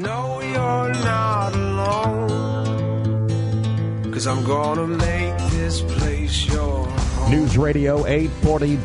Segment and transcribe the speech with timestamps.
[0.00, 2.30] No, you're not alone.
[4.10, 7.30] Cause I'm gonna make this place your home.
[7.30, 8.76] News Radio 840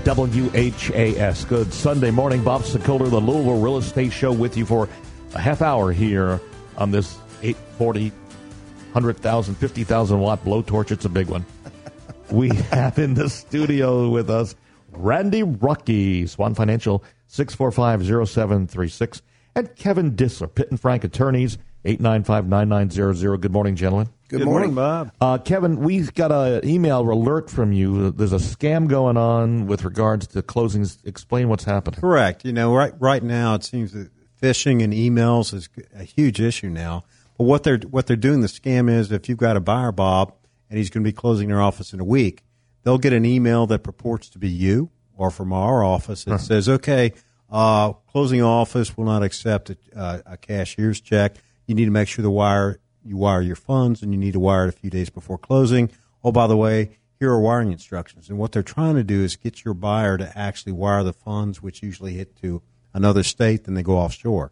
[0.49, 1.46] WHAS.
[1.46, 2.43] Good Sunday morning.
[2.43, 4.89] Bob Sokoler, the Louisville Real Estate Show, with you for
[5.33, 6.41] a half hour here
[6.78, 10.91] on this 840, 100,000, 50,000 watt blowtorch.
[10.91, 11.45] It's a big one.
[12.29, 14.54] we have in the studio with us
[14.91, 19.21] Randy Rocky, Swan Financial, 6450736,
[19.55, 23.41] and Kevin Disler, Pitt and Frank Attorneys, 895-9900.
[23.41, 24.09] Good morning, gentlemen.
[24.27, 25.11] Good, morning, Bob.
[25.21, 28.11] Uh, Kevin, we've got an email alert from you.
[28.11, 30.97] There's a scam going on with regards to closings.
[31.05, 31.99] Explain what's happening.
[31.99, 32.44] Correct.
[32.44, 34.09] You know, right right now it seems that
[34.41, 37.03] phishing and emails is a huge issue now.
[37.38, 40.33] But what they're what they're doing, the scam is if you've got a buyer, Bob,
[40.69, 42.44] and he's going to be closing their office in a week,
[42.83, 46.67] they'll get an email that purports to be you or from our office that says,
[46.67, 47.13] okay,
[47.55, 51.38] uh, closing office will not accept a, uh, a cashier's check.
[51.67, 54.41] You need to make sure the wire you wire your funds, and you need to
[54.41, 55.89] wire it a few days before closing.
[56.21, 58.30] Oh, by the way, here are wiring instructions.
[58.30, 61.61] And what they're trying to do is get your buyer to actually wire the funds,
[61.61, 62.61] which usually hit to
[62.93, 64.52] another state, then they go offshore.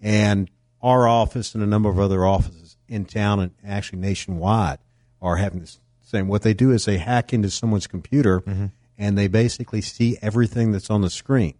[0.00, 0.50] And
[0.82, 4.78] our office and a number of other offices in town and actually nationwide
[5.22, 6.26] are having this same.
[6.26, 8.42] What they do is they hack into someone's computer
[8.98, 11.54] and they basically see everything that's on the screen.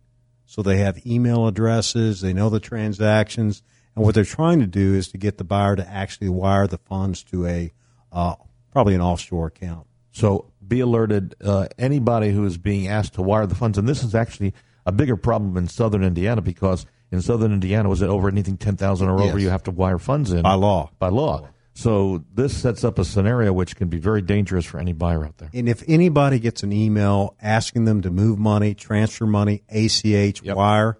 [0.51, 3.62] So they have email addresses, they know the transactions,
[3.95, 6.77] and what they're trying to do is to get the buyer to actually wire the
[6.77, 7.73] funds to a
[8.11, 8.34] uh,
[8.73, 9.87] probably an offshore account.
[10.11, 11.37] So be alerted.
[11.41, 14.53] Uh, anybody who is being asked to wire the funds, and this is actually
[14.84, 18.77] a bigger problem in southern Indiana because in southern Indiana, was it over anything ten
[18.77, 19.39] thousand or over?
[19.39, 19.43] Yes.
[19.43, 20.91] You have to wire funds in By law.
[20.98, 21.48] By law.
[21.81, 25.39] So this sets up a scenario which can be very dangerous for any buyer out
[25.39, 25.48] there.
[25.55, 30.56] And if anybody gets an email asking them to move money, transfer money, ACH, Yep.
[30.56, 30.98] wire,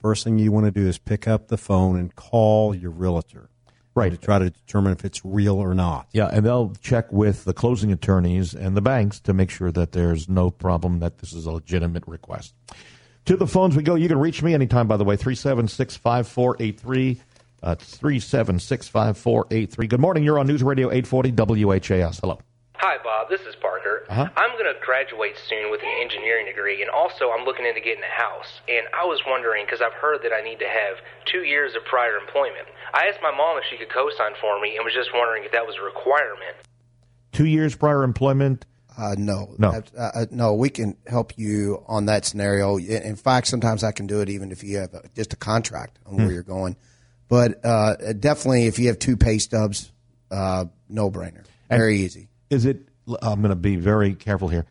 [0.00, 3.50] first thing you want to do is pick up the phone and call your realtor.
[3.94, 4.10] Right.
[4.10, 6.08] To try to determine if it's real or not.
[6.12, 9.92] Yeah, and they'll check with the closing attorneys and the banks to make sure that
[9.92, 12.54] there's no problem that this is a legitimate request.
[13.26, 13.96] To the phones we go.
[13.96, 17.20] You can reach me anytime, by the way, 376 5483.
[17.62, 19.86] Uh, 376 5483.
[19.86, 20.24] Good morning.
[20.24, 21.30] You're on News Radio 840
[21.64, 22.18] WHAS.
[22.18, 22.38] Hello.
[22.74, 23.28] Hi, Bob.
[23.30, 24.02] This is Parker.
[24.10, 24.28] Uh-huh.
[24.36, 28.02] I'm going to graduate soon with an engineering degree, and also I'm looking into getting
[28.02, 28.60] a house.
[28.68, 31.84] And I was wondering, because I've heard that I need to have two years of
[31.84, 32.66] prior employment.
[32.92, 35.44] I asked my mom if she could co sign for me and was just wondering
[35.44, 36.56] if that was a requirement.
[37.30, 38.66] Two years prior employment.
[38.98, 39.70] Uh, no, No.
[39.96, 40.52] Uh, uh, no.
[40.54, 42.76] We can help you on that scenario.
[42.76, 45.36] In in fact, sometimes I can do it even if you have a, just a
[45.36, 46.22] contract on Hmm.
[46.24, 46.76] where you're going.
[47.32, 49.90] But uh, definitely, if you have two pay stubs,
[50.30, 51.46] uh, no brainer.
[51.70, 52.28] Very easy.
[52.50, 52.86] Is it,
[53.22, 54.66] I'm going to be very careful here.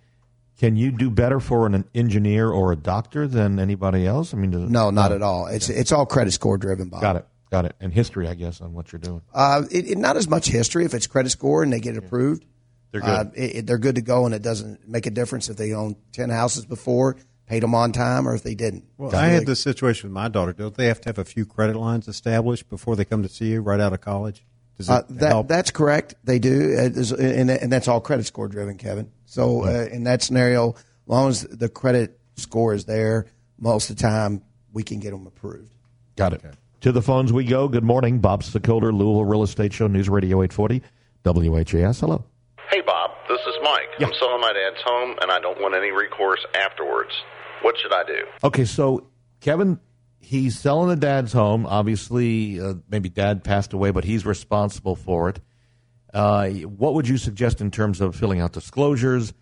[0.60, 4.36] Can you do better for an engineer or a doctor than anybody else?
[4.36, 5.48] I mean, No, not at all.
[5.48, 6.90] It's it's all credit score driven.
[6.90, 7.02] Bob.
[7.02, 7.28] Got it.
[7.50, 7.76] Got it.
[7.80, 9.24] And history, I guess, on what you're doing.
[9.34, 12.04] Uh, it, it, not as much history if it's credit score and they get it
[12.06, 12.46] approved.
[12.92, 13.10] They're good.
[13.10, 15.96] Uh, it- they're good to go, and it doesn't make a difference if they own
[16.12, 17.18] ten houses before,
[17.52, 18.86] paid them on time, or if they didn't.
[18.98, 20.54] Well, I had this situation with my daughter.
[20.54, 23.48] Don't they have to have a few credit lines established before they come to see
[23.50, 24.46] you right out of college?
[24.78, 25.48] Does it Uh, that help?
[25.50, 26.16] that's correct.
[26.24, 29.12] They do, Uh, and, and that's all credit score driven, Kevin.
[29.26, 30.76] So uh, in that scenario, as
[31.08, 33.26] long as the credit score is there,
[33.60, 35.74] most of the time we can get them approved.
[36.16, 36.42] Got it.
[36.82, 37.68] To the phones we go.
[37.68, 38.20] Good morning.
[38.20, 40.82] Bob Sokoler, Louisville Real Estate Show, News Radio 840,
[41.26, 42.00] WHAS.
[42.00, 42.24] Hello.
[42.70, 43.12] Hey, Bob,
[43.46, 43.90] this is Mike.
[44.00, 47.12] I'm selling my dad's home, and I don't want any recourse afterwards.
[47.62, 48.26] What should I do?
[48.44, 49.08] Okay, so
[49.40, 49.80] Kevin,
[50.20, 51.66] he's selling the dad's home.
[51.66, 55.40] Obviously, uh, maybe dad passed away, but he's responsible for it.
[56.14, 59.34] Uh, what would you suggest in terms of filling out disclosures?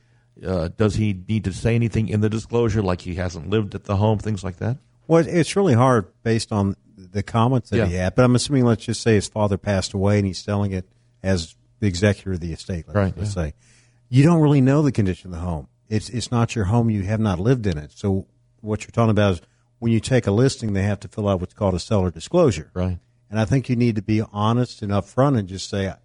[0.45, 3.85] Uh, does he need to say anything in the disclosure, like he hasn't lived at
[3.85, 4.77] the home, things like that?
[5.07, 7.85] Well, it's really hard based on the comments that Yeah.
[7.88, 8.15] he had.
[8.15, 10.88] But I'm assuming, let's just say his father passed away and he's selling it
[11.23, 12.85] as the executor of the estate.
[12.88, 13.53] Let's, Right, let's say
[14.09, 15.67] you don't really know the condition of the home.
[15.87, 16.89] It's it's not your home.
[16.89, 17.91] You have not lived in it.
[17.93, 18.27] So
[18.61, 19.41] what you're talking about is
[19.79, 22.69] when you take a listing, they have to fill out what's called a seller disclosure.
[22.73, 22.99] Right.
[23.29, 25.97] And I think you need to be honest and upfront and just say, I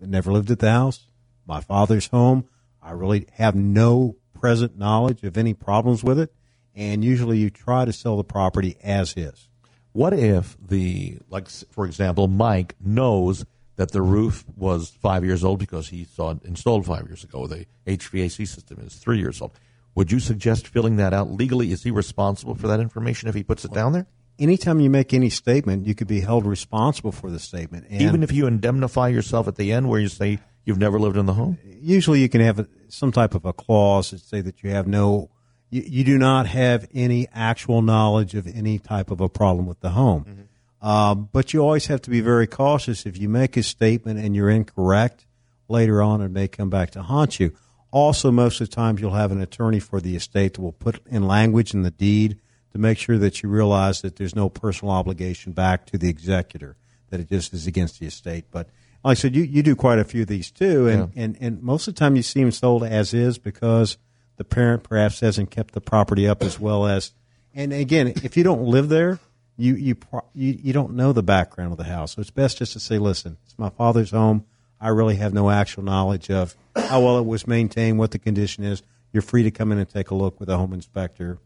[0.00, 1.06] never lived at the house.
[1.46, 2.46] My father's home.
[2.82, 6.32] I really have no present knowledge of any problems with it.
[6.74, 9.48] And usually you try to sell the property as is.
[9.92, 13.44] What if the, like, for example, Mike knows
[13.78, 17.46] that the roof was five years old because he saw it installed five years ago?
[17.46, 19.52] The HVAC system is three years old.
[19.94, 21.70] Would you suggest filling that out legally?
[21.72, 24.06] Is he responsible for that information if he puts it down there?
[24.38, 27.86] Anytime you make any statement, you could be held responsible for the statement.
[27.88, 31.16] And Even if you indemnify yourself at the end where you say you've never lived
[31.16, 31.58] in the home?
[31.80, 34.86] usually you can have a, some type of a clause that say that you have
[34.86, 35.30] no,
[35.70, 39.80] you, you do not have any actual knowledge of any type of a problem with
[39.80, 40.24] the home.
[40.24, 40.42] Mm-hmm.
[40.80, 43.04] Um, but you always have to be very cautious.
[43.04, 45.26] If you make a statement and you're incorrect,
[45.68, 47.52] later on it may come back to haunt you.
[47.90, 51.00] Also, most of the times you'll have an attorney for the estate that will put
[51.06, 52.38] in language in the deed
[52.72, 56.76] to make sure that you realize that there's no personal obligation back to the executor,
[57.10, 58.44] that it just is against the estate.
[58.50, 58.68] But
[59.02, 61.22] like I said, you, you do quite a few of these too, and, Yeah.
[61.24, 63.96] and, and most of the time you see them sold as is because
[64.36, 67.12] the parent perhaps hasn't kept the property up as well as.
[67.54, 69.18] And again, if you don't live there,
[69.58, 69.96] you you
[70.34, 72.98] you, you don't know the background of the house, so it's best just to say,
[72.98, 74.44] "Listen, it's my father's home.
[74.80, 78.64] I really have no actual knowledge of how well it was maintained, what the condition
[78.64, 78.82] is.
[79.12, 81.38] You're free to come in and take a look with a home inspector."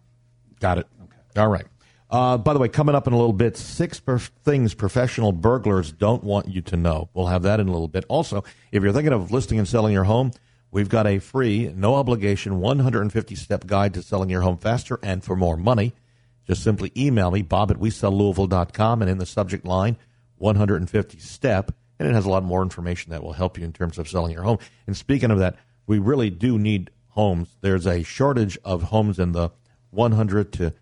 [0.60, 0.86] Got it.
[1.02, 1.40] Okay.
[1.40, 1.64] All right.
[2.08, 5.90] Uh, by the way, coming up in a little bit, six per- things professional burglars
[5.90, 7.08] don't want you to know.
[7.14, 8.04] We'll have that in a little bit.
[8.08, 10.32] Also, if you're thinking of listing and selling your home,
[10.70, 15.24] we've got a free, no obligation, 150 step guide to selling your home faster and
[15.24, 15.94] for more money.
[16.46, 19.96] Just simply email me, bob at wesellouisville.com, and in the subject line,
[20.36, 21.72] 150 step.
[21.98, 24.32] And it has a lot more information that will help you in terms of selling
[24.32, 24.58] your home.
[24.86, 25.56] And speaking of that,
[25.86, 27.56] we really do need homes.
[27.60, 29.50] There's a shortage of homes in the
[29.90, 30.74] 100 to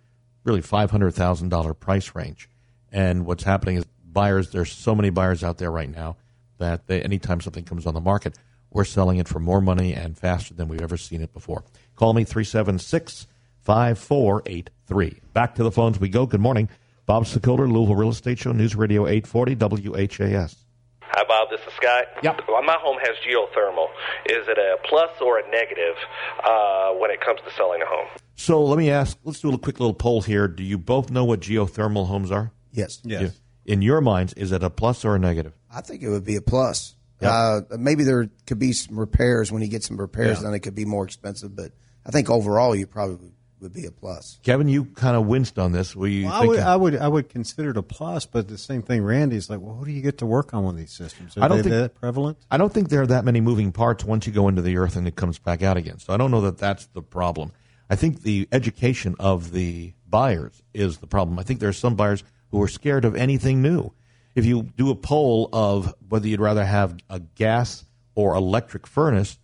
[0.45, 2.49] really $500,000 price range.
[2.91, 6.17] And what's happening is buyers, there's so many buyers out there right now
[6.59, 8.39] that they, anytime something comes on the market,
[8.71, 11.65] we're selling it for more money and faster than we've ever seen it before.
[11.97, 13.27] Call me 376
[13.63, 15.21] 5483.
[15.33, 16.27] Back to the phones we go.
[16.27, 16.69] Good morning.
[17.07, 19.55] Bob Sokoler, Louisville Real Estate Show, News Radio 840
[19.89, 20.57] WHAS.
[21.03, 21.49] Hi, Bob.
[21.51, 22.05] This is Scott.
[22.23, 22.43] Yep.
[22.49, 23.87] Well, my home has geothermal.
[24.27, 25.97] Is it a plus or a negative
[26.45, 28.07] uh, when it comes to selling a home?
[28.37, 30.47] So let me ask, let's do a quick little poll here.
[30.47, 32.53] Do you both know what geothermal homes are?
[32.73, 33.01] Yes.
[33.03, 33.41] Yes.
[33.67, 35.53] In your minds, is it a plus or a negative?
[35.73, 36.95] I think it would be a plus.
[37.21, 37.31] Yep.
[37.33, 40.45] Uh, maybe there could be some repairs when you get some repairs, Yeah.
[40.45, 41.55] then it could be more expensive.
[41.57, 41.73] But
[42.07, 44.39] I think overall, you probably would be a plus.
[44.43, 45.95] Kevin, you kind of winced on this.
[45.95, 48.59] Were you Well, I would, I would, I would consider it a plus, but the
[48.59, 49.03] same thing.
[49.03, 51.37] Randy's like, well, who do you get to work on one of these systems?
[51.37, 52.39] Are I don't they think- that prevalent?
[52.51, 54.97] I don't think there are that many moving parts once you go into the earth
[54.97, 55.99] and it comes back out again.
[55.99, 57.53] So I don't know that that's the problem.
[57.89, 61.39] I think the education of the buyers is the problem.
[61.39, 63.93] I think there are some buyers who are scared of anything new.
[64.35, 67.85] If you do a poll of whether you'd rather have a gas
[68.15, 69.39] or electric furnace,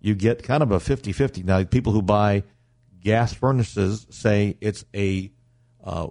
[0.00, 1.42] you get kind of a 50 50.
[1.42, 2.44] Now, people who buy
[3.00, 5.30] gas furnaces say it's a
[5.84, 6.08] uh,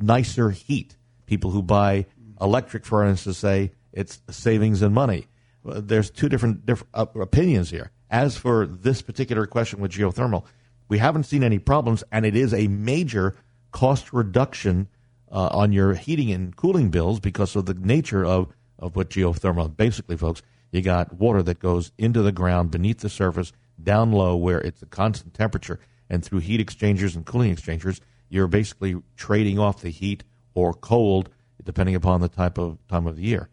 [0.00, 0.96] nicer heat.
[1.26, 2.06] People who buy
[2.40, 5.26] electric furnaces say it's savings in money.
[5.66, 7.90] Uh, There's two different, different uh, opinions here.
[8.10, 10.44] As for this particular question with geothermal,
[10.88, 13.34] we haven't seen any problems, and it is a major
[13.70, 14.88] cost reduction
[15.30, 19.74] uh, on your heating and cooling bills because of the nature of, of what geothermal.
[19.74, 23.52] Basically, folks, you got water that goes into the ground beneath the surface,
[23.82, 25.80] down low, where it's a constant temperature,
[26.12, 30.22] and through heat exchangers and cooling exchangers, you're basically trading off the heat
[30.54, 31.30] or cold,
[31.64, 33.48] depending upon the type of time of the year.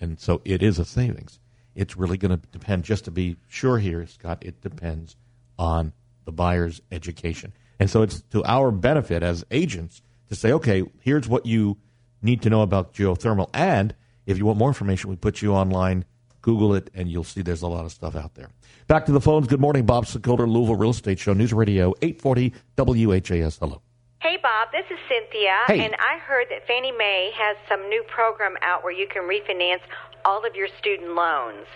[0.00, 1.38] And so it is a savings.
[1.76, 5.14] It's really going to depend, just to be sure here, Scott, it depends
[5.58, 5.92] on
[6.24, 7.52] the buyer's education.
[7.78, 11.76] And so it's to our benefit as agents to say, okay, here's what you
[12.20, 13.48] need to know about geothermal.
[13.54, 13.94] And
[14.24, 16.04] if you want more information, we put you online,
[16.46, 18.48] Google it, and you'll see there's a lot of stuff out there.
[18.86, 19.48] Back to the phones.
[19.48, 23.58] Good morning, Bob Sokoler, Louisville Real Estate Show, News Radio 840 WHAS.
[23.58, 23.82] Hello.
[24.20, 25.84] Hey, Bob, this is Cynthia, Hey.
[25.84, 29.80] and I heard that Fannie Mae has some new program out where you can refinance
[30.24, 31.66] all of your student loans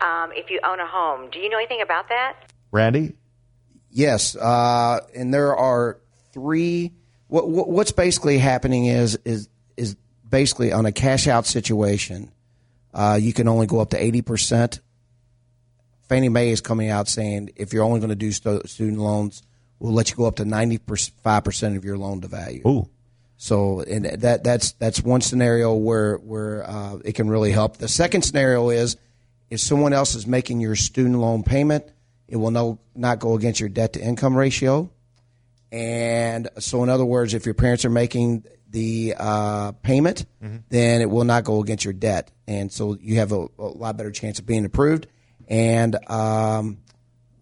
[0.00, 1.28] um, if you own a home.
[1.30, 2.36] Do you know anything about that?
[2.72, 3.16] Randy?
[3.90, 5.98] Yes, uh, and there are
[6.32, 6.92] three.
[7.28, 9.94] What, what, what's basically happening is is is
[10.26, 12.32] basically on a cash out situation.
[12.96, 14.80] Uh, you can only go up to eighty percent.
[16.08, 19.42] Fannie Mae is coming out saying if you're only going to do stu- student loans,
[19.78, 20.80] we'll let you go up to ninety
[21.22, 22.62] five percent of your loan to value.
[22.66, 22.88] Ooh.
[23.36, 27.76] So, and that that's that's one scenario where where uh, it can really help.
[27.76, 28.96] The second scenario is
[29.50, 31.84] if someone else is making your student loan payment,
[32.28, 34.90] it will no not go against your debt to income ratio.
[35.72, 40.26] And so, in other words, if your parents are making the uh, payment,
[40.68, 43.96] then it will not go against your debt, and so you have a, a lot
[43.96, 45.06] better chance of being approved.
[45.48, 46.78] And um,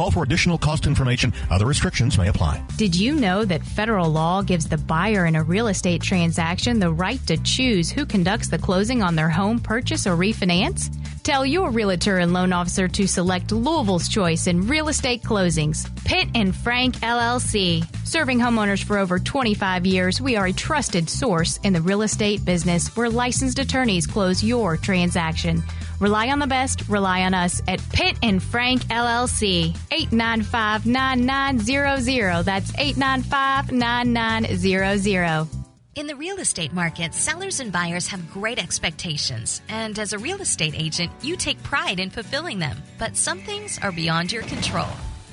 [0.00, 1.30] Call for additional cost information.
[1.50, 2.64] Other restrictions may apply.
[2.78, 6.90] Did you know that federal law gives the buyer in a real estate transaction the
[6.90, 10.88] right to choose who conducts the closing on their home purchase or refinance?
[11.22, 15.84] Tell your realtor and loan officer to select Louisville's choice in real estate closings.
[16.06, 17.84] Pitt and Frank LLC.
[18.06, 22.42] Serving homeowners for over 25 years, we are a trusted source in the real estate
[22.46, 25.62] business where licensed attorneys close your transaction.
[26.00, 29.76] Rely on the best, rely on us at Pitt and Frank LLC.
[29.92, 32.42] 895 9900.
[32.42, 35.48] That's 895 9900.
[35.96, 40.40] In the real estate market, sellers and buyers have great expectations, and as a real
[40.40, 42.78] estate agent, you take pride in fulfilling them.
[42.98, 44.88] But some things are beyond your control.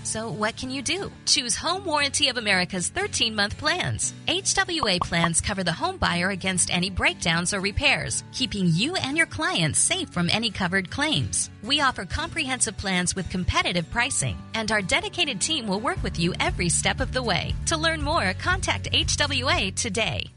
[0.08, 1.12] So, what can you do?
[1.26, 4.14] Choose Home Warranty of America's 13 month plans.
[4.26, 9.26] HWA plans cover the home buyer against any breakdowns or repairs, keeping you and your
[9.26, 11.50] clients safe from any covered claims.
[11.62, 16.34] We offer comprehensive plans with competitive pricing, and our dedicated team will work with you
[16.40, 17.54] every step of the way.
[17.66, 20.32] To learn more, contact HWA today.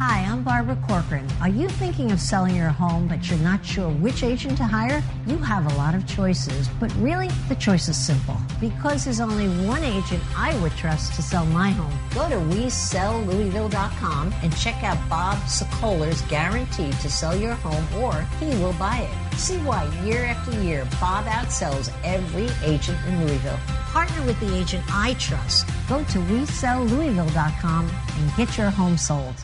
[0.00, 1.28] Hi, I'm Barbara Corcoran.
[1.42, 5.02] Are you thinking of selling your home but you're not sure which agent to hire?
[5.26, 8.38] You have a lot of choices, but really the choice is simple.
[8.62, 11.92] Because there's only one agent I would trust to sell my home.
[12.14, 18.46] Go to WeSellLouisville.com and check out Bob Sokoler's guarantee to sell your home or he
[18.56, 19.36] will buy it.
[19.36, 23.60] See why year after year Bob outsells every agent in Louisville.
[23.92, 25.68] Partner with the agent I trust.
[25.90, 29.34] Go to WeSellLouisville.com and get your home sold.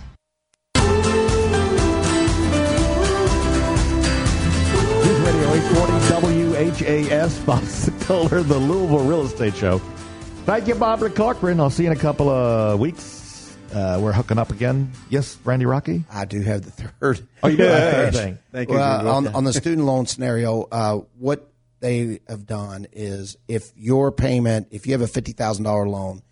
[5.57, 9.79] 840 WHAS, Bob Sokoler, the Louisville Real Estate Show.
[10.45, 11.61] Thank you, Barbara Corcoran.
[11.61, 13.57] I'll see you in a couple of weeks.
[13.75, 14.93] Uh, we're hooking up again.
[15.09, 16.05] Yes, Randy Rocky?
[16.13, 17.27] I do have the third.
[17.43, 18.39] Oh, you do have the third thing.
[18.53, 18.75] Thank you.
[18.75, 24.13] Well, on, on the student loan scenario, uh, what they have done is if your
[24.13, 26.23] payment, if you have a fifty thousand dollar loan,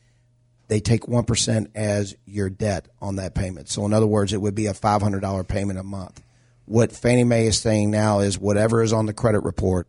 [0.68, 3.70] they take one percent as your debt on that payment.
[3.70, 6.20] So in other words, it would be a five hundred dollar payment a month.
[6.66, 9.86] What Fannie Mae is saying now is whatever is on the credit report,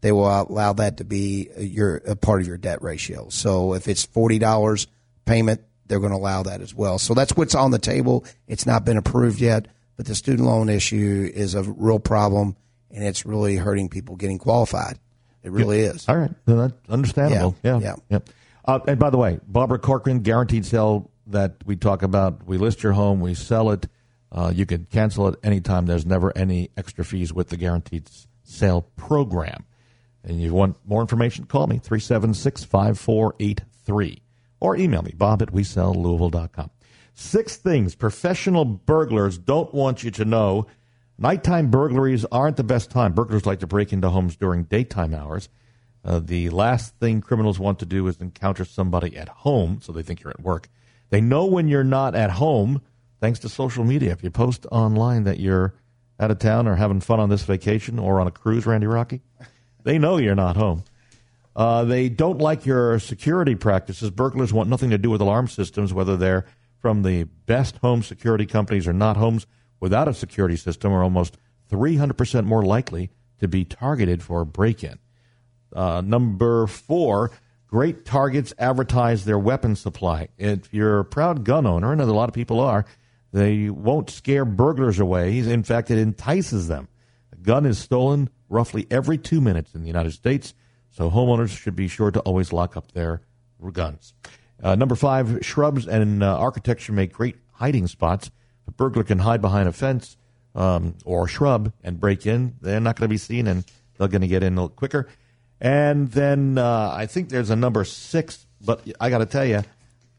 [0.00, 3.28] they will allow that to be your a part of your debt ratio.
[3.28, 4.86] So if it's forty dollars
[5.26, 6.98] payment, they're going to allow that as well.
[6.98, 8.24] So that's what's on the table.
[8.46, 12.56] It's not been approved yet, but the student loan issue is a real problem,
[12.90, 14.98] and it's really hurting people getting qualified.
[15.42, 16.08] It really is.
[16.08, 16.30] All right.
[16.46, 17.56] Then That's understandable.
[17.62, 17.96] Yeah, Yeah.
[18.08, 18.18] Yeah.
[18.64, 22.46] Uh, and by the way, Barbara Corcoran, guaranteed sale that we talk about.
[22.46, 23.86] We list your home, we sell it.
[24.32, 25.86] Uh, you can cancel it anytime.
[25.86, 28.08] There's never any extra fees with the guaranteed
[28.44, 29.64] sale program.
[30.22, 34.22] And if you want more information, call me, 376 5483.
[34.60, 36.70] Or email me, bob at WeSellLouisville.com.
[37.14, 40.66] Six things professional burglars don't want you to know.
[41.18, 43.12] Nighttime burglaries aren't the best time.
[43.12, 45.48] Burglars like to break into homes during daytime hours.
[46.02, 50.02] Uh, the last thing criminals want to do is encounter somebody at home, so they
[50.02, 50.70] think you're at work.
[51.10, 52.80] They know when you're not at home,
[53.20, 54.12] thanks to social media.
[54.12, 55.74] If you post online that you're
[56.18, 59.20] out of town or having fun on this vacation or on a cruise, Randy Rocky,
[59.84, 60.84] they know you're not home.
[61.54, 64.10] Uh, they don't like your security practices.
[64.10, 66.46] Burglars want nothing to do with alarm systems, whether they're
[66.78, 69.16] from the best home security companies or not.
[69.16, 69.46] Homes
[69.80, 71.36] without a security system are almost
[71.70, 74.98] 300% more likely to be targeted for a break in.
[75.74, 77.30] Uh, number four,
[77.66, 80.28] great targets advertise their weapon supply.
[80.38, 82.84] If you're a proud gun owner, and a lot of people are,
[83.32, 85.38] they won't scare burglars away.
[85.38, 86.88] In fact, it entices them.
[87.32, 90.54] A gun is stolen roughly every two minutes in the United States,
[90.90, 93.22] so homeowners should be sure to always lock up their
[93.72, 94.14] guns.
[94.62, 98.30] Uh, number five, shrubs and uh, architecture make great hiding spots.
[98.66, 100.16] A burglar can hide behind a fence
[100.54, 102.56] um, or a shrub and break in.
[102.60, 103.64] They're not going to be seen, and
[103.96, 105.08] they're going to get in quicker.
[105.60, 109.62] And then uh, I think there's a number six, but I got to tell you,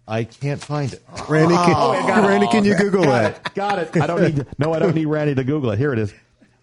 [0.08, 1.04] I can't find it.
[1.30, 2.28] Randy, can, Oh.
[2.28, 3.48] Randy, can you Google Got that?
[3.48, 3.54] it.
[3.54, 3.98] Got it.
[4.02, 4.36] I don't need.
[4.38, 5.78] To, no, I don't need Randy to Google it.
[5.80, 6.14] Here it is.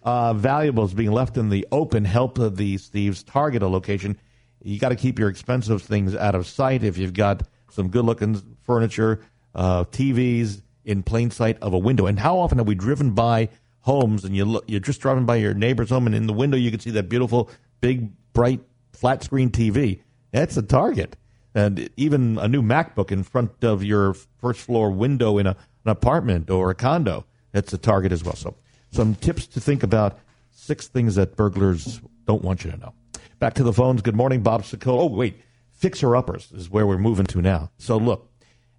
[0.03, 4.17] Uh, valuables being left in the open help these thieves target a location.
[4.61, 6.83] You got to keep your expensive things out of sight.
[6.83, 9.21] If you've got some good-looking furniture,
[9.55, 13.49] uh, TVs in plain sight of a window, and how often have we driven by
[13.81, 16.57] homes and you look, you're just driving by your neighbor's home, and in the window
[16.57, 17.49] you can see that beautiful,
[17.81, 18.59] big, bright,
[18.93, 20.01] flat screen TV.
[20.31, 21.15] That's a target
[21.53, 25.91] and even a new MacBook in front of your first floor window in a, an
[25.91, 27.25] apartment or a condo.
[27.51, 28.35] That's a target as well.
[28.35, 28.55] So,
[28.91, 30.19] some tips to think about.
[30.51, 32.93] Six things that burglars don't want you to know.
[33.39, 34.01] Back to the phones.
[34.01, 34.99] Good morning, Bob Sicko.
[34.99, 35.41] Oh, wait.
[35.71, 37.71] Fixer uppers is where we're moving to now.
[37.77, 38.29] So, look,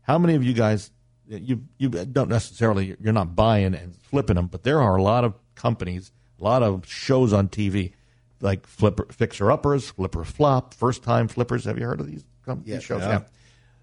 [0.03, 0.91] how many of you guys,
[1.27, 5.25] you, you don't necessarily, you're not buying and flipping them, but there are a lot
[5.25, 7.95] of companies, a lot of shows on TV
[8.41, 11.65] like flipper, fixer uppers, flipper flop, first time flippers.
[11.65, 13.03] Have you heard of these, com- these shows?
[13.03, 13.23] Yeah.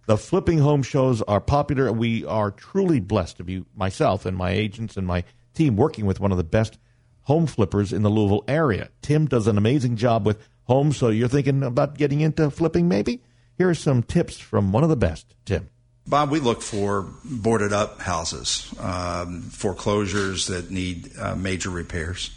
[0.05, 1.91] The flipping home shows are popular.
[1.91, 6.19] We are truly blessed to be myself and my agents and my team working with
[6.19, 6.77] one of the best
[7.24, 8.89] home flippers in the Louisville area.
[9.01, 13.21] Tim does an amazing job with homes, so you're thinking about getting into flipping maybe?
[13.57, 15.69] Here are some tips from one of the best, Tim.
[16.05, 22.31] Bob, we look for boarded up houses, um, foreclosures that need uh, major repairs.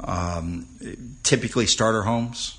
[0.00, 0.66] Um,
[1.22, 2.57] typically, starter homes,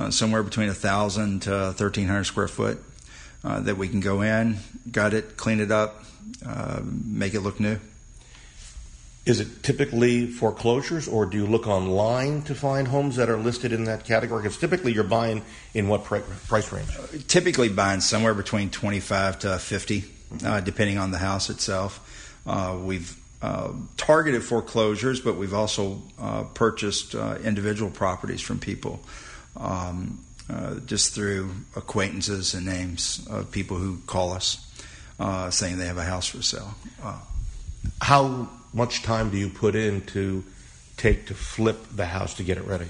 [0.00, 2.82] uh, somewhere between 1,000 to 1,300 square foot,
[3.44, 4.56] uh, that we can go in,
[4.90, 6.04] gut it, clean it up,
[6.46, 7.78] uh, make it look new.
[9.26, 13.72] Is it typically foreclosures, or do you look online to find homes that are listed
[13.72, 14.42] in that category?
[14.42, 15.42] Because typically you're buying
[15.74, 16.88] in what pri- price range?
[17.28, 20.04] Typically, buying somewhere between 25 to 50,
[20.44, 22.40] uh, depending on the house itself.
[22.46, 29.00] Uh, we've uh, targeted foreclosures, but we've also uh, purchased uh, individual properties from people
[29.60, 34.66] um, uh, just through acquaintances and names of people who call us
[35.20, 36.74] uh, saying they have a house for sale.
[37.02, 37.18] Uh,
[38.00, 40.42] How much time do you put in to
[40.96, 42.86] take to flip the house to get it ready?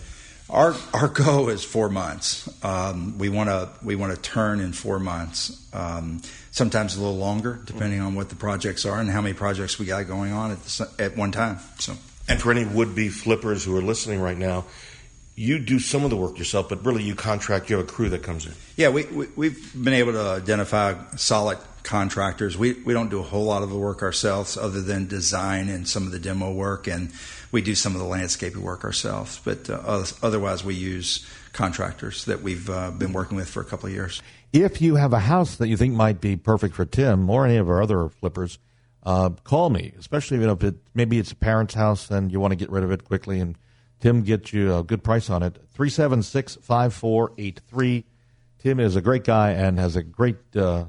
[0.49, 2.49] Our our goal is four months.
[2.65, 5.61] Um, we want to we want to turn in four months.
[5.73, 9.79] Um, sometimes a little longer, depending on what the projects are and how many projects
[9.79, 11.59] we got going on at the, at one time.
[11.79, 11.95] So,
[12.29, 14.65] And for any would-be flippers who are listening right now,
[15.41, 17.71] you do some of the work yourself, but really you contract.
[17.71, 18.53] You have a crew that comes in.
[18.77, 22.59] yeah, we, we we've been able to identify solid contractors.
[22.59, 25.89] We we don't do a whole lot of the work ourselves, other than design and
[25.89, 27.11] some of the demo work, and
[27.53, 29.41] we do some of the landscaping work ourselves.
[29.43, 33.87] But uh, otherwise, we use contractors that we've uh, been working with for a couple
[33.87, 34.21] of years.
[34.53, 37.57] If you have a house that you think might be perfect for Tim or any
[37.57, 38.59] of our other flippers,
[39.05, 39.95] uh, call me.
[39.99, 42.69] Especially you know, if it maybe it's a parent's house and you want to get
[42.69, 43.57] rid of it quickly, and
[44.01, 45.57] Tim gets you a good price on it.
[45.73, 48.05] Three seven six five four eight three.
[48.59, 50.87] Tim is a great guy and has a great uh,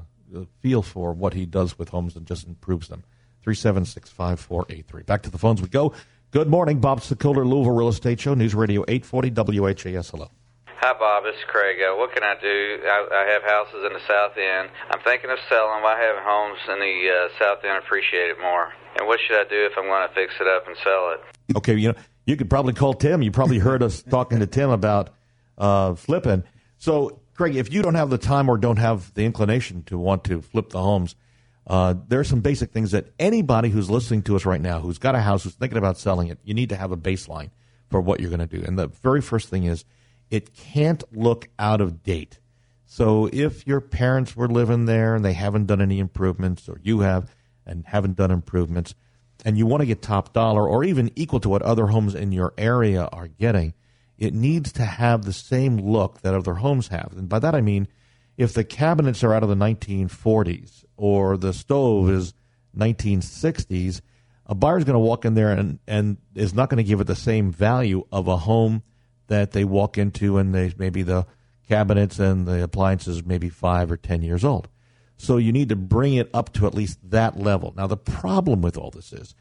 [0.60, 3.04] feel for what he does with homes and just improves them.
[3.42, 5.02] Three seven six five four eight three.
[5.02, 5.92] Back to the phones we go.
[6.30, 10.10] Good morning, Bob Sokoler, Louisville Real Estate Show, News Radio eight forty WHAS.
[10.10, 10.30] Hello.
[10.66, 11.22] Hi, Bob.
[11.22, 11.78] This is Craig.
[11.80, 12.80] Uh, what can I do?
[12.82, 14.68] I, I have houses in the South End.
[14.90, 15.86] I'm thinking of selling them.
[15.86, 17.78] I have homes in the uh, South End.
[17.78, 18.72] Appreciate it more.
[18.98, 21.20] And what should I do if I'm going to fix it up and sell it?
[21.56, 21.98] Okay, you know,
[22.32, 23.20] you could probably call Tim.
[23.20, 25.10] You probably heard us talking to Tim about
[25.58, 26.44] uh, flipping.
[26.78, 30.24] So, Craig, if you don't have the time or don't have the inclination to want
[30.24, 31.14] to flip the homes,
[31.66, 34.98] uh, there are some basic things that anybody who's listening to us right now, who's
[34.98, 37.50] got a house, who's thinking about selling it, you need to have a baseline
[37.90, 38.64] for what you're going to do.
[38.66, 39.84] And the very first thing is,
[40.30, 42.38] it can't look out of date.
[42.86, 47.00] So if your parents were living there and they haven't done any improvements, or you
[47.00, 48.94] have and haven't done improvements,
[49.44, 52.32] and you want to get top dollar or even equal to what other homes in
[52.32, 53.74] your area are getting,
[54.18, 57.12] it needs to have the same look that other homes have.
[57.16, 57.88] And by that I mean,
[58.36, 62.34] if the cabinets are out of the 1940s or the stove is
[62.76, 64.00] 1960s,
[64.46, 67.06] a buyer's going to walk in there and, and is not going to give it
[67.06, 68.82] the same value of a home
[69.28, 71.26] that they walk into and they maybe the
[71.68, 74.68] cabinets and the appliances maybe five or ten years old.
[75.16, 77.72] So you need to bring it up to at least that level.
[77.76, 79.34] Now the problem with all this is,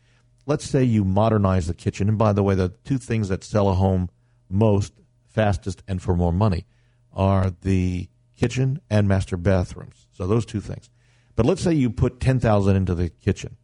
[0.46, 3.70] let's say you modernize the kitchen, and by the way, the two things that sell
[3.70, 4.10] a home
[4.50, 4.94] most,
[5.28, 6.66] fastest, and for more money
[7.14, 10.08] are the kitchen and master bathrooms.
[10.12, 10.90] So those two things.
[11.36, 13.58] But let's say you put ten thousand into the kitchen.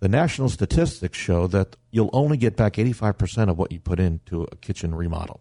[0.00, 4.42] The national statistics show that you'll only get back 85% of what you put into
[4.52, 5.40] a kitchen remodel.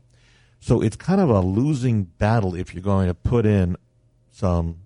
[0.61, 3.75] So it's kind of a losing battle if you're going to put in
[4.31, 4.84] some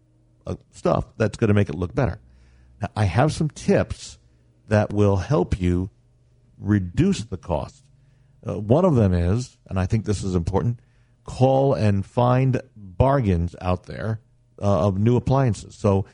[0.50, 2.20] uh, stuff that's going to make it look better.
[2.82, 4.18] Now, I have some tips
[4.68, 5.90] that will help you
[6.58, 7.84] reduce the cost.
[8.48, 10.80] Uh, one of them is, and I think this is important,
[11.24, 14.22] call and find bargains out there
[14.62, 15.76] uh, of new appliances.
[15.76, 16.06] So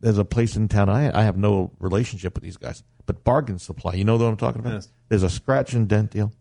[0.00, 0.88] there's a place in town.
[0.88, 3.94] I I have no relationship with these guys, but Bargain Supply.
[3.94, 4.74] You know what I'm talking about?
[4.74, 4.88] Yes.
[5.08, 6.32] There's a scratch and dent deal.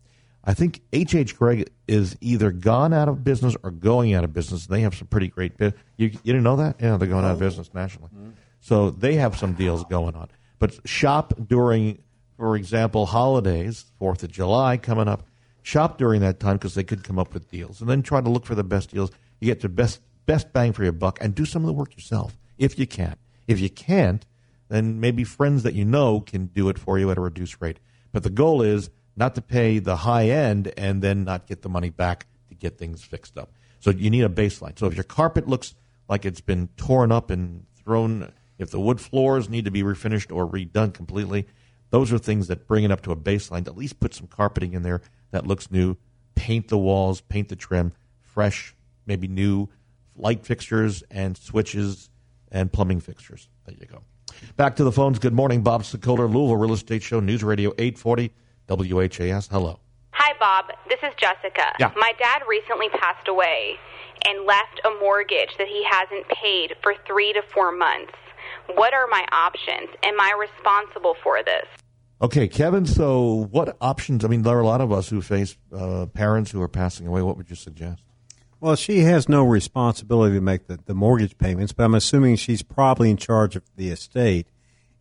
[0.44, 1.16] I think H.
[1.16, 1.38] H.
[1.38, 4.68] Gregg is either gone out of business or going out of business.
[4.68, 5.58] They have some pretty great.
[5.58, 6.78] Bu- you you didn't know that?
[6.80, 8.10] Yeah, they're going out of business nationally.
[8.16, 8.30] Mm-hmm.
[8.60, 10.30] So they have some deals going on.
[10.58, 12.00] But shop during,
[12.38, 15.24] for example, holidays, Fourth of July coming up.
[15.62, 18.30] Shop during that time because they could come up with deals, and then try to
[18.30, 19.12] look for the best deals.
[19.40, 21.96] You get the best best bang for your buck, and do some of the work
[21.96, 23.16] yourself if you can.
[23.48, 24.26] If you can't,
[24.70, 27.80] then maybe friends that you know can do it for you at a reduced rate.
[28.12, 31.70] But the goal is not to pay the high end and then not get the
[31.70, 33.52] money back to get things fixed up.
[33.82, 34.80] So you need a baseline.
[34.80, 35.76] So if your carpet looks
[36.08, 40.34] like it's been torn up and thrown, if the wood floors need to be refinished
[40.34, 41.46] or redone completely,
[41.90, 43.66] those are things that bring it up to a baseline.
[43.66, 45.02] To at least put some carpeting in there
[45.32, 45.98] that looks new.
[46.36, 48.74] Paint the walls, paint the trim, fresh,
[49.06, 49.68] maybe new
[50.16, 52.10] light fixtures and switches
[52.52, 53.50] and plumbing fixtures.
[53.66, 54.02] There you go.
[54.56, 55.20] Back to the phones.
[55.20, 58.32] Good morning, Bob Sokoler, Louisville Real Estate Show, News Radio 840
[58.70, 59.48] WHAS.
[59.48, 59.80] Hello.
[60.12, 60.66] Hi, Bob.
[60.88, 61.74] This is Jessica.
[61.80, 61.92] Yeah.
[61.96, 63.76] My dad recently passed away
[64.28, 68.14] and left a mortgage that he hasn't paid for three to four months.
[68.76, 69.90] What are my options?
[70.04, 71.66] Am I responsible for this?
[72.22, 72.86] Okay, Kevin.
[72.86, 74.26] So, what options?
[74.26, 77.08] I mean, there are a lot of us who face uh, parents who are passing
[77.08, 77.22] away.
[77.22, 78.04] What would you suggest?
[78.60, 82.62] Well, she has no responsibility to make the, the mortgage payments, but I'm assuming she's
[82.62, 84.48] probably in charge of the estate.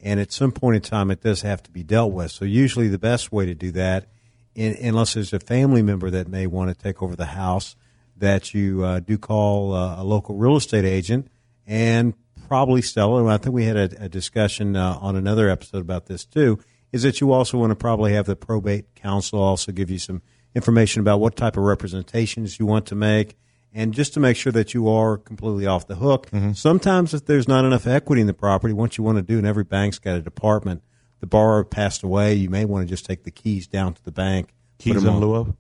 [0.01, 2.31] And at some point in time, it does have to be dealt with.
[2.31, 4.07] So, usually, the best way to do that,
[4.55, 7.75] in, unless there's a family member that may want to take over the house,
[8.17, 11.29] that you uh, do call uh, a local real estate agent
[11.67, 12.15] and
[12.49, 13.33] probably sell it.
[13.33, 16.59] I think we had a, a discussion uh, on another episode about this too.
[16.91, 20.23] Is that you also want to probably have the probate counsel also give you some
[20.55, 23.37] information about what type of representations you want to make,
[23.75, 26.29] and just to make sure that you are completely off the hook.
[26.55, 29.47] Sometimes, if there's not enough equity in the property, what you want to do, and
[29.47, 30.83] every bank's got a department.
[31.21, 32.35] The borrower passed away.
[32.35, 34.55] You may want to just take the keys down to the bank.
[34.79, 35.55] Keys in lieu of?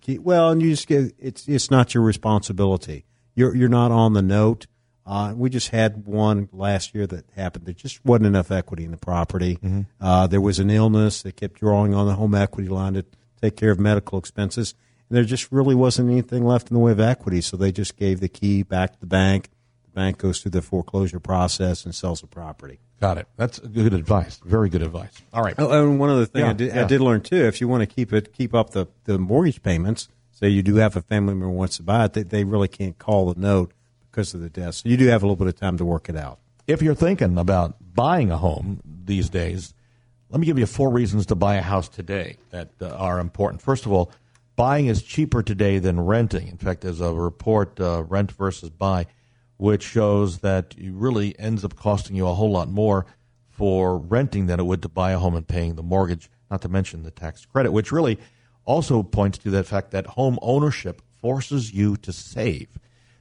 [0.00, 3.04] Key- Well, and you just get it's it's not your responsibility.
[3.34, 4.66] You're you're not on the note.
[5.06, 7.66] Uh, we just had one last year that happened.
[7.66, 9.58] There just wasn't enough equity in the property.
[10.00, 11.22] Uh, there was an illness.
[11.22, 13.04] that kept drawing on the home equity line to
[13.40, 14.74] take care of medical expenses,
[15.08, 17.40] and there just really wasn't anything left in the way of equity.
[17.40, 19.50] So they just gave the key back to the bank.
[19.84, 22.80] The bank goes through the foreclosure process and sells the property.
[23.00, 23.28] Got it.
[23.36, 24.40] That's good advice.
[24.44, 25.12] Very good advice.
[25.32, 25.54] All right.
[25.58, 27.82] Oh, and one other thing Yeah, I, did, I did learn too, if you want
[27.82, 30.08] to keep it, keep up the, the mortgage payments.
[30.30, 32.68] Say you do have a family member who wants to buy it, they, they really
[32.68, 33.72] can't call the note
[34.10, 34.76] because of the death.
[34.76, 36.38] So you do have a little bit of time to work it out.
[36.66, 39.74] If you're thinking about buying a home these days,
[40.30, 43.60] let me give you four reasons to buy a house today that uh, are important.
[43.60, 44.10] First of all,
[44.56, 46.48] buying is cheaper today than renting.
[46.48, 49.06] In fact, there's a report, uh, Rent versus Buy,
[49.56, 53.06] which shows that it really ends up costing you a whole lot more
[53.48, 56.68] for renting than it would to buy a home and paying the mortgage, not to
[56.68, 58.18] mention the tax credit, which really
[58.64, 62.68] also points to the fact that home ownership forces you to save.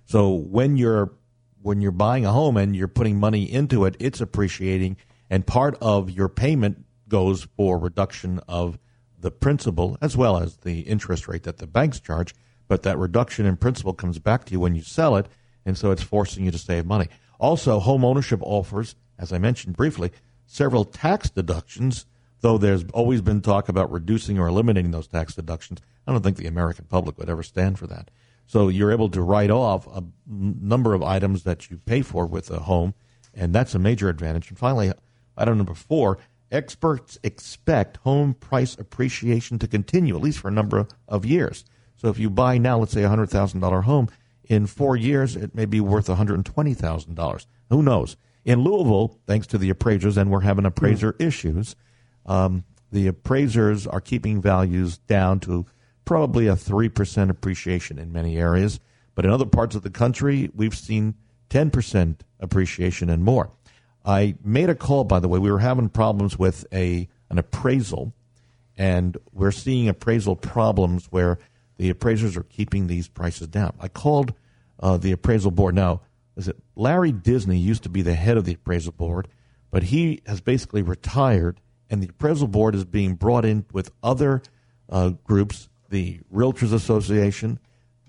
[0.05, 1.13] So when you're
[1.61, 4.97] when you're buying a home and you're putting money into it, it's appreciating,
[5.29, 8.77] and part of your payment goes for reduction of
[9.23, 12.35] the principal as well as the interest rate that the banks charge.
[12.67, 15.27] But that reduction in principal comes back to you when you sell it,
[15.65, 17.07] and so it's forcing you to save money.
[17.39, 20.11] Also, home ownership offers, as I mentioned briefly,
[20.45, 22.05] several tax deductions.
[22.41, 26.37] Though there's always been talk about reducing or eliminating those tax deductions, I don't think
[26.37, 28.11] the American public would ever stand for that.
[28.45, 32.51] So you're able to write off a number of items that you pay for with
[32.51, 32.93] a home,
[33.33, 34.49] and that's a major advantage.
[34.49, 34.91] And finally,
[35.37, 36.17] item number four:
[36.53, 41.65] experts expect home price appreciation to continue at least for a number of years.
[41.95, 44.09] So if you buy now, let's say a hundred thousand dollar home,
[44.45, 47.47] in four years it may be worth one hundred twenty thousand dollars.
[47.69, 48.15] Who knows?
[48.45, 51.75] In Louisville, thanks to the appraisers, and we're having appraiser issues,
[52.25, 55.65] um, the appraisers are keeping values down to
[56.05, 58.81] probably a 3% appreciation in many areas.
[59.15, 61.15] But in other parts of the country, we've seen
[61.49, 63.51] 10% appreciation and more.
[64.05, 65.39] I made a call, by the way.
[65.39, 68.13] We were having problems with a an appraisal,
[68.77, 71.39] and we're seeing appraisal problems where
[71.77, 73.73] the appraisers are keeping these prices down.
[73.79, 74.33] I called
[74.79, 75.75] uh, the appraisal board.
[75.75, 76.01] Now,
[76.35, 79.27] is it Larry Disney used to be the head of the appraisal board,
[79.71, 84.41] but he has basically retired, and the appraisal board is being brought in with other
[84.89, 87.59] uh, groups, the Realtors Association,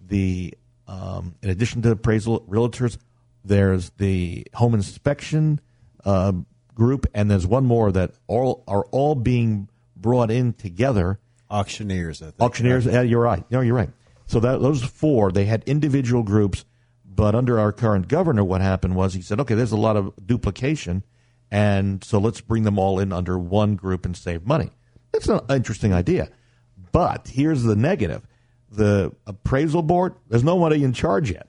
[0.01, 0.55] the
[0.87, 2.99] um, in addition to appraisal realtors,
[3.45, 5.61] there's the home inspection
[6.05, 6.33] uh,
[6.75, 11.19] group, and there's one more that all are all being brought in together.
[11.51, 12.41] Auctioneers, I think.
[12.41, 12.87] Auctioneers.
[12.87, 13.45] Yeah, you're right.
[13.51, 13.91] No, you're right.
[14.27, 16.65] So that, those four, they had individual groups
[17.15, 20.13] But under our current governor, what happened was he said, okay, there's a lot of
[20.25, 21.05] duplication,
[21.51, 24.71] and so let's bring them all in under one group and save money.
[25.13, 26.29] That's an interesting idea.
[26.91, 28.27] But here's the negative
[28.71, 31.47] the appraisal board, there's nobody in charge yet.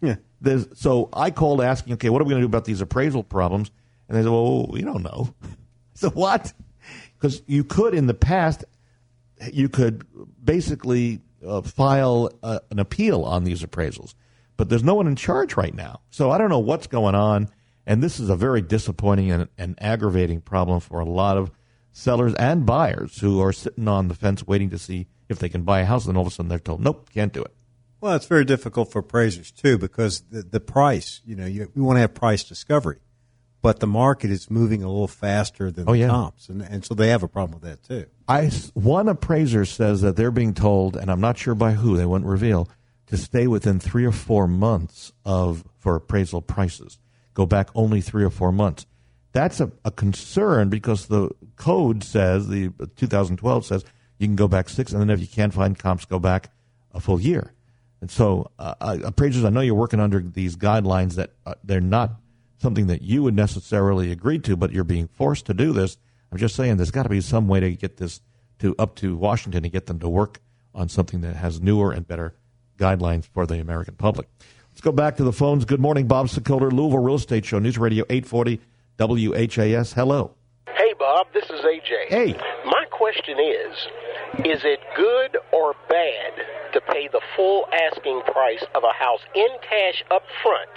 [0.00, 0.16] Yeah.
[0.40, 3.22] There's, so I called asking, okay, what are we going to do about these appraisal
[3.22, 3.70] problems?
[4.12, 5.34] And they said, well, we don't know.
[5.94, 6.52] so what?
[7.14, 8.62] Because you could, in the past,
[9.50, 10.04] you could
[10.44, 14.12] basically uh, file uh, an appeal on these appraisals,
[14.58, 16.02] but there's no one in charge right now.
[16.10, 17.48] So I don't know what's going on,
[17.86, 21.50] and this is a very disappointing and, and aggravating problem for a lot of
[21.92, 25.62] sellers and buyers who are sitting on the fence waiting to see if they can
[25.62, 27.54] buy a house, and all of a sudden they're told, nope, can't do it.
[28.02, 31.80] Well, it's very difficult for appraisers too because the, the price, you know, you, we
[31.80, 32.98] want to have price discovery,
[33.62, 36.08] but the market is moving a little faster than Oh, the yeah.
[36.08, 38.06] comps, and, and so they have a problem with that too.
[38.28, 42.04] I one appraiser says that they're being told, and I'm not sure by who, they
[42.06, 42.68] wouldn't reveal,
[43.06, 46.98] to stay within three or four months of for appraisal prices.
[47.34, 48.86] Go back only three or four months.
[49.32, 53.84] That's a, a concern because the code says the 2012 says
[54.18, 56.50] you can go back six, and then if you can't find comps, go back
[56.92, 57.52] a full year.
[58.02, 61.80] And so, uh, uh, appraisers, I know you're working under these guidelines that uh, they're
[61.80, 62.10] not
[62.62, 65.98] something that you would necessarily agree to, but you're being forced to do this.
[66.30, 68.20] I'm just saying there's got to be some way to get this
[68.60, 70.40] to up to Washington to get them to work
[70.74, 72.34] on something that has newer and better
[72.78, 74.28] guidelines for the American public.
[74.70, 75.66] Let's go back to the phones.
[75.66, 78.60] Good morning, Bob Sokoler, Louisville Real Estate Show, News Radio 840
[78.98, 79.92] WHAS.
[79.92, 80.34] Hello.
[80.68, 82.08] Hey, Bob, this is AJ.
[82.08, 82.32] Hey.
[82.64, 83.76] My question is
[84.46, 86.32] Is it good or bad
[86.72, 90.70] to pay the full asking price of a house in cash up front?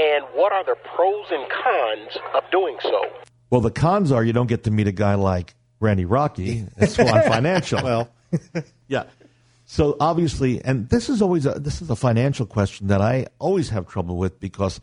[0.00, 3.02] And what are the pros and cons of doing so?
[3.50, 6.90] Well, the cons are you don't get to meet a guy like Randy Rocky at
[6.90, 7.82] Swan Financial.
[7.82, 8.08] well,
[8.88, 9.04] yeah.
[9.64, 13.68] So obviously, and this is always a, this is a financial question that I always
[13.70, 14.80] have trouble with because,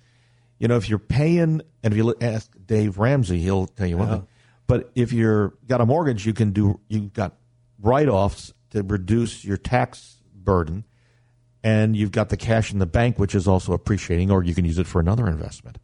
[0.60, 4.08] you know, if you're paying, and if you ask Dave Ramsey, he'll tell you one
[4.08, 4.14] Yeah.
[4.16, 4.28] thing.
[4.68, 7.36] But if you're got a mortgage, you can do you've got
[7.82, 10.84] write-offs to reduce your tax burden,
[11.64, 14.66] and you've got the cash in the bank, which is also appreciating, or you can
[14.66, 15.78] use it for another investment.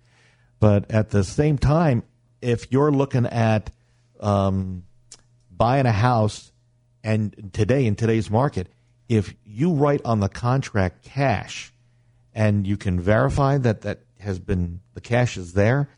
[0.59, 2.03] But at the same time,
[2.41, 3.71] if you're looking at
[4.19, 4.83] um,
[5.51, 6.51] buying a house,
[7.03, 8.67] and today in today's market,
[9.07, 11.71] if you write on the contract cash,
[12.33, 15.89] and you can verify that that has been the cash is there,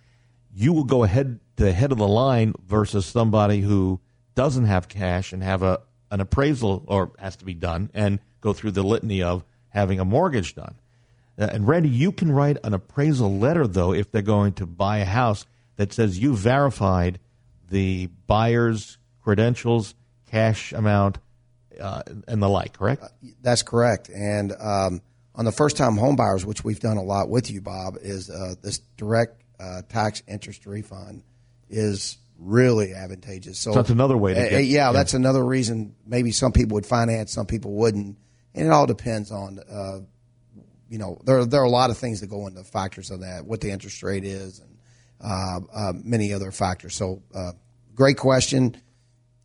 [0.53, 3.99] you will go ahead to the head of the line versus somebody who
[4.35, 8.53] doesn't have cash and have a an appraisal or has to be done and go
[8.53, 10.75] through the litany of having a mortgage done.
[11.39, 14.97] Uh, and Randy, you can write an appraisal letter though if they're going to buy
[14.99, 17.19] a house that says you verified
[17.69, 19.93] the buyer's credentials,
[20.31, 21.19] cash amount,
[21.79, 22.73] uh, and the like.
[22.77, 23.03] Correct?
[23.41, 24.09] That's correct.
[24.09, 25.01] And um,
[25.35, 28.29] on the first time home buyers, which we've done a lot with you, Bob, is
[28.29, 31.23] uh, this direct uh, tax interest refund
[31.69, 33.59] is really advantageous.
[33.59, 34.91] So, So that's another way to Uh, get- yeah, yeah.
[34.93, 35.93] that's another reason.
[36.05, 38.17] Maybe some people would finance, some people wouldn't,
[38.57, 39.59] and it all depends on.
[39.69, 39.99] Uh,
[40.89, 43.45] you know, there there are a lot of things that go into factors of that,
[43.45, 44.77] what the interest rate is, and
[45.21, 46.95] uh, uh, many other factors.
[46.95, 47.51] So, uh,
[47.93, 48.77] great question.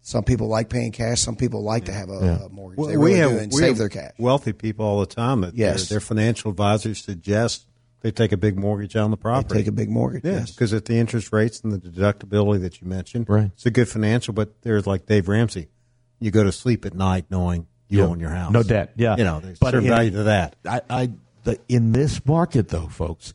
[0.02, 1.20] Some people like paying cash.
[1.20, 2.78] Some people like to have a, a mortgage.
[2.78, 4.12] Well, they really we have, do and we save have their cash.
[4.18, 5.88] Wealthy people all the time that Yes.
[5.88, 7.66] their, their financial advisors suggest
[8.00, 9.54] they take a big mortgage on the property.
[9.60, 10.50] take a big mortgage, Yeah, yes.
[10.50, 13.50] because at the interest rates and the deductibility that you mentioned, Right.
[13.54, 14.34] it's a good financial.
[14.34, 15.68] But there's like Dave Ramsey,
[16.18, 18.06] you go to sleep at night knowing you Yeah.
[18.06, 18.92] own your house, No debt.
[18.96, 19.16] Yeah.
[19.16, 20.56] you know, there's But certain in- value to that.
[20.66, 21.10] I, I
[21.44, 23.32] the, in this market though, folks,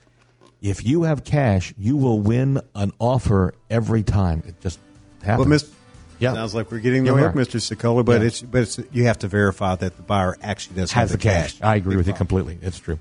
[0.61, 4.43] if you have cash, you will win an offer every time.
[4.47, 4.79] It just
[5.21, 5.39] happens.
[5.39, 5.69] Well, Miss,
[6.19, 6.33] Yeah.
[6.33, 7.33] sounds like we're getting Yeah, the we hook.
[7.35, 7.59] Mr.
[7.61, 8.03] Sokoler.
[8.03, 8.27] But Yeah.
[8.27, 11.23] it's but it's you have to verify that the buyer actually does has have the
[11.23, 11.55] cash.
[11.61, 12.57] I agree with you completely.
[12.61, 12.97] It's true.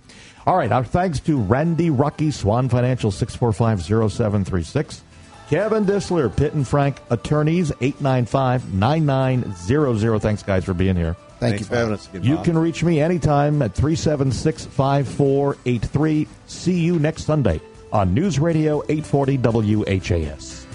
[0.47, 0.71] All right.
[0.71, 5.01] Our thanks to Randy Rocky, Swan Financial, 645-0736.
[5.49, 10.21] Kevin Dissler, Pitt and Frank Attorneys, 895-9900.
[10.21, 11.14] Thanks, guys, for being here.
[11.38, 12.44] Thank Thanks you, for having us again, You Bob.
[12.46, 16.27] can reach me anytime at 376-5483.
[16.46, 17.61] See you next Sunday
[17.92, 20.65] on News Radio 840 WHAS.